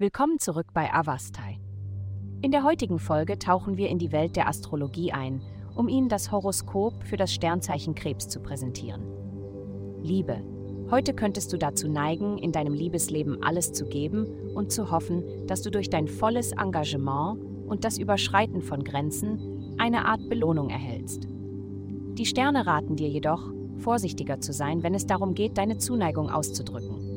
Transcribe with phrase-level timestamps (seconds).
[0.00, 1.60] Willkommen zurück bei Avastai.
[2.40, 5.42] In der heutigen Folge tauchen wir in die Welt der Astrologie ein,
[5.74, 9.02] um Ihnen das Horoskop für das Sternzeichen Krebs zu präsentieren.
[10.02, 10.42] Liebe.
[10.90, 15.60] Heute könntest du dazu neigen, in deinem Liebesleben alles zu geben und zu hoffen, dass
[15.60, 21.28] du durch dein volles Engagement und das Überschreiten von Grenzen eine Art Belohnung erhältst.
[22.14, 27.09] Die Sterne raten dir jedoch, vorsichtiger zu sein, wenn es darum geht, deine Zuneigung auszudrücken.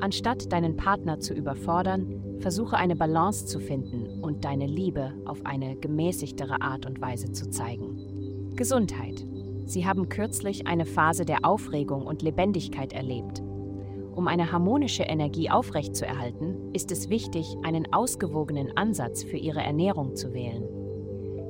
[0.00, 5.74] Anstatt deinen Partner zu überfordern, versuche eine Balance zu finden und deine Liebe auf eine
[5.76, 8.52] gemäßigtere Art und Weise zu zeigen.
[8.54, 9.26] Gesundheit.
[9.66, 13.42] Sie haben kürzlich eine Phase der Aufregung und Lebendigkeit erlebt.
[14.14, 20.32] Um eine harmonische Energie aufrechtzuerhalten, ist es wichtig, einen ausgewogenen Ansatz für Ihre Ernährung zu
[20.32, 20.64] wählen.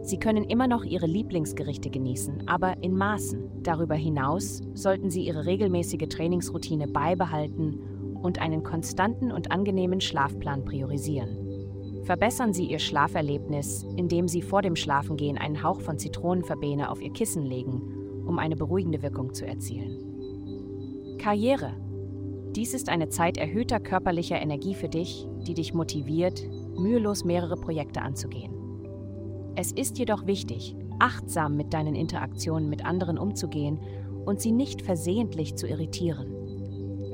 [0.03, 3.63] Sie können immer noch Ihre Lieblingsgerichte genießen, aber in Maßen.
[3.63, 7.81] Darüber hinaus sollten Sie Ihre regelmäßige Trainingsroutine beibehalten
[8.23, 11.49] und einen konstanten und angenehmen Schlafplan priorisieren.
[12.05, 17.13] Verbessern Sie Ihr Schlaferlebnis, indem Sie vor dem Schlafengehen einen Hauch von Zitronenverbene auf Ihr
[17.13, 17.83] Kissen legen,
[18.27, 21.17] um eine beruhigende Wirkung zu erzielen.
[21.19, 21.75] Karriere.
[22.57, 26.43] Dies ist eine Zeit erhöhter körperlicher Energie für dich, die dich motiviert,
[26.79, 28.55] mühelos mehrere Projekte anzugehen.
[29.55, 33.81] Es ist jedoch wichtig, achtsam mit deinen Interaktionen mit anderen umzugehen
[34.25, 36.38] und sie nicht versehentlich zu irritieren.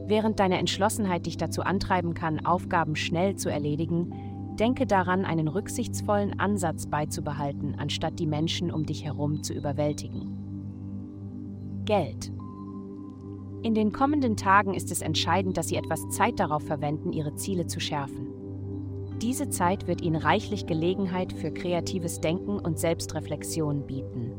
[0.07, 4.13] Während deine Entschlossenheit dich dazu antreiben kann, Aufgaben schnell zu erledigen,
[4.59, 11.83] denke daran, einen rücksichtsvollen Ansatz beizubehalten, anstatt die Menschen um dich herum zu überwältigen.
[11.85, 12.33] Geld.
[13.63, 17.67] In den kommenden Tagen ist es entscheidend, dass Sie etwas Zeit darauf verwenden, Ihre Ziele
[17.67, 18.29] zu schärfen.
[19.23, 24.33] Diese Zeit wird Ihnen reichlich Gelegenheit für kreatives Denken und Selbstreflexion bieten.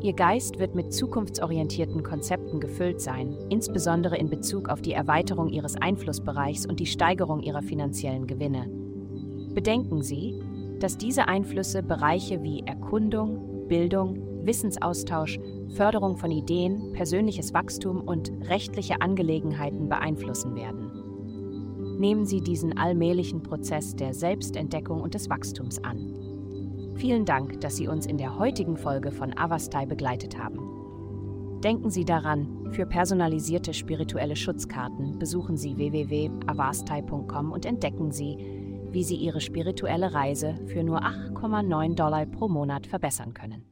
[0.00, 5.74] Ihr Geist wird mit zukunftsorientierten Konzepten gefüllt sein, insbesondere in Bezug auf die Erweiterung Ihres
[5.74, 8.68] Einflussbereichs und die Steigerung Ihrer finanziellen Gewinne.
[9.54, 10.40] Bedenken Sie,
[10.78, 15.40] dass diese Einflüsse Bereiche wie Erkundung, Bildung, Wissensaustausch,
[15.70, 21.98] Förderung von Ideen, persönliches Wachstum und rechtliche Angelegenheiten beeinflussen werden.
[21.98, 26.27] Nehmen Sie diesen allmählichen Prozess der Selbstentdeckung und des Wachstums an.
[26.98, 31.60] Vielen Dank, dass Sie uns in der heutigen Folge von Avastai begleitet haben.
[31.62, 38.36] Denken Sie daran, für personalisierte spirituelle Schutzkarten besuchen Sie www.avastai.com und entdecken Sie,
[38.90, 43.68] wie Sie Ihre spirituelle Reise für nur 8,9 Dollar pro Monat verbessern können.